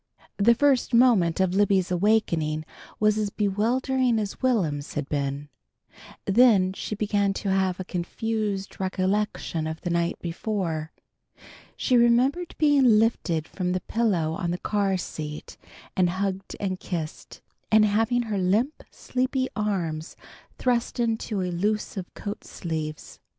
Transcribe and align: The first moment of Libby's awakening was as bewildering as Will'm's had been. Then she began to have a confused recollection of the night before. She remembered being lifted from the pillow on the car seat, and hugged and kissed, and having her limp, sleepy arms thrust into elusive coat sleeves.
The 0.37 0.55
first 0.55 0.95
moment 0.95 1.39
of 1.39 1.53
Libby's 1.53 1.91
awakening 1.91 2.65
was 2.99 3.19
as 3.19 3.29
bewildering 3.29 4.17
as 4.17 4.41
Will'm's 4.41 4.95
had 4.95 5.07
been. 5.09 5.47
Then 6.25 6.73
she 6.73 6.95
began 6.95 7.33
to 7.33 7.49
have 7.51 7.79
a 7.79 7.83
confused 7.85 8.79
recollection 8.79 9.67
of 9.67 9.79
the 9.81 9.91
night 9.91 10.17
before. 10.19 10.91
She 11.77 11.97
remembered 11.97 12.55
being 12.57 12.97
lifted 12.97 13.47
from 13.47 13.73
the 13.73 13.81
pillow 13.81 14.33
on 14.33 14.49
the 14.49 14.57
car 14.57 14.97
seat, 14.97 15.55
and 15.95 16.09
hugged 16.09 16.55
and 16.59 16.79
kissed, 16.79 17.39
and 17.71 17.85
having 17.85 18.23
her 18.23 18.39
limp, 18.39 18.81
sleepy 18.89 19.49
arms 19.55 20.15
thrust 20.57 20.99
into 20.99 21.41
elusive 21.41 22.11
coat 22.15 22.43
sleeves. 22.43 23.19